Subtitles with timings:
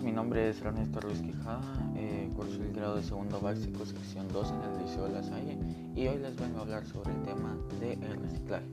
[0.00, 1.60] nombre es Ernesto Ruiz Quijada,
[1.96, 5.58] eh, curso el grado de segundo básico, sección 2 en el Liceo de La Salle
[5.94, 8.66] y hoy les vengo a hablar sobre el tema del reciclaje.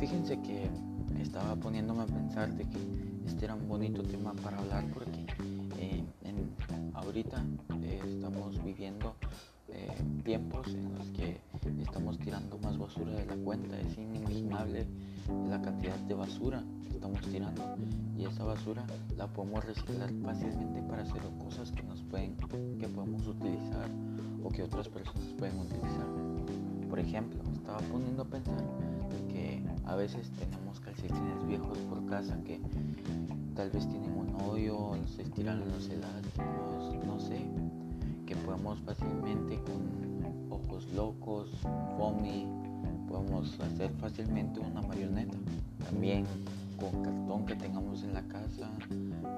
[0.00, 0.70] Fíjense que
[1.20, 2.78] estaba poniéndome a pensar de que
[3.26, 5.26] este era un bonito tema para hablar porque
[5.78, 6.02] eh,
[6.94, 7.44] ahorita
[7.82, 9.14] eh, estamos viviendo
[10.24, 11.40] tiempos en los que
[11.82, 14.86] estamos tirando más basura de la cuenta, es inimaginable
[15.48, 17.62] la cantidad de basura que estamos tirando.
[18.16, 18.84] Y esa basura
[19.16, 23.88] la podemos reciclar fácilmente para hacer cosas que nos pueden que podemos utilizar
[24.42, 26.06] o que otras personas pueden utilizar.
[26.88, 28.64] Por ejemplo estaba poniendo a pensar
[29.28, 32.60] que a veces tenemos calcetines viejos por casa que
[33.54, 37.46] tal vez tienen un hoyo se estiran los elásticos no sé
[38.26, 41.50] que podemos fácilmente con ojos locos
[41.96, 42.46] foamy
[43.08, 45.36] podemos hacer fácilmente una marioneta.
[45.84, 46.24] También
[46.78, 48.70] con cartón que tengamos en la casa,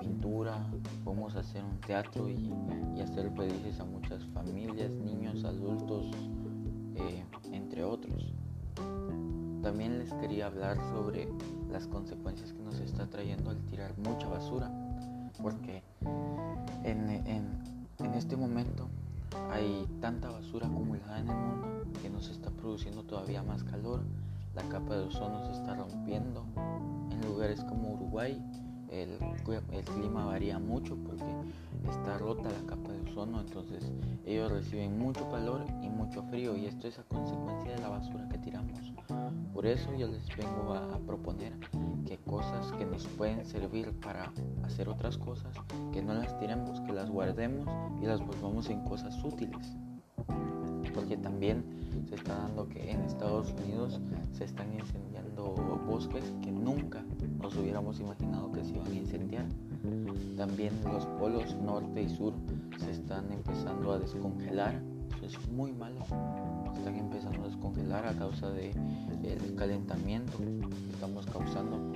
[0.00, 0.58] pintura,
[1.04, 2.52] podemos hacer un teatro y,
[3.00, 6.10] hacer felices a muchas familias, niños, adultos,
[6.96, 8.34] eh, entre otros.
[9.62, 11.28] También les quería hablar sobre
[11.70, 14.70] las consecuencias que nos está trayendo al tirar mucha basura,
[15.40, 15.82] porque
[16.84, 18.88] en, en este momento
[19.50, 20.68] hay tanta basura
[22.70, 24.00] produciendo todavía más calor.
[24.54, 26.44] La capa de ozono se está rompiendo.
[27.10, 28.40] En lugares como Uruguay
[28.92, 29.18] el,
[29.96, 31.24] clima varía mucho porque
[31.90, 33.90] está rota la capa de ozono, entonces
[34.24, 38.28] ellos reciben mucho calor y mucho frío y esto es a consecuencia de la basura
[38.28, 38.92] que tiramos.
[39.52, 41.52] Por eso yo les vengo a, a proponer
[42.06, 44.32] que cosas que nos pueden servir para
[44.62, 45.56] hacer otras cosas,
[45.92, 47.66] que no las tiremos, que las guardemos
[48.00, 49.76] y las volvamos en cosas útiles
[50.90, 51.64] porque también
[52.08, 54.00] se está dando que en Estados Unidos
[54.32, 55.54] se están incendiando
[55.86, 57.02] bosques que nunca
[57.40, 59.46] nos hubiéramos imaginado que se iban a incendiar.
[60.36, 62.32] También los polos norte y sur
[62.78, 64.80] se están empezando a descongelar.
[65.22, 66.00] Eso es muy malo.
[66.76, 68.72] Están empezando a descongelar a causa del
[69.22, 71.92] el calentamiento que estamos causando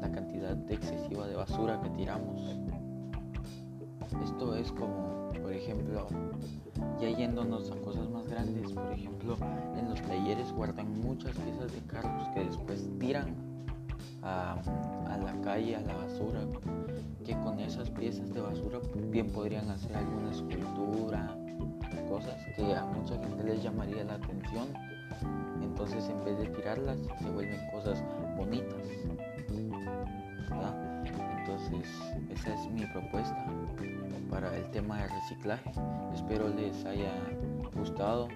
[0.00, 2.40] la cantidad excesiva de basura que tiramos.
[4.24, 6.08] Esto es como, por ejemplo,
[7.00, 9.36] ya yéndonos a cosas más grandes, por ejemplo,
[9.78, 13.32] en los talleres guardan muchas piezas de carros que después tiran
[14.22, 14.56] a,
[15.22, 16.40] la calle, a la basura,
[17.24, 21.38] que con esas piezas de basura bien podrían hacer alguna escultura,
[22.08, 24.66] cosas que a mucha gente les llamaría la atención.
[25.62, 28.02] Entonces en vez de tirarlas se vuelven cosas
[28.36, 28.75] bonitas.
[32.46, 33.44] Esa es mi propuesta
[34.30, 35.70] para el tema de reciclaje.
[36.14, 37.12] Espero les haya
[37.76, 38.28] gustado,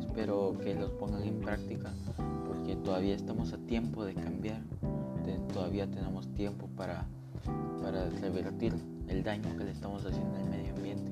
[0.00, 1.90] espero que los pongan en práctica
[2.46, 4.60] porque todavía estamos a tiempo de cambiar,
[5.52, 7.06] todavía tenemos tiempo para,
[7.82, 8.74] para revertir
[9.08, 11.10] el daño que le estamos haciendo al medio ambiente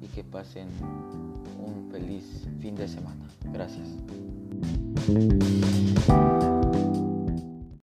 [0.00, 0.68] y que pasen
[1.58, 3.26] un feliz fin de semana.
[3.52, 3.88] Gracias.